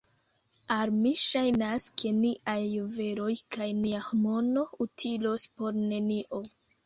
[0.75, 6.41] Al mi ŝajnas, ke niaj juveloj kaj nia mono utilos por nenio.